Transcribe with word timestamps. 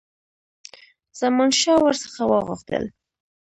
زمانشاه 1.19 1.77
ور 1.81 1.95
څخه 2.03 2.21
وغوښتل. 2.31 2.83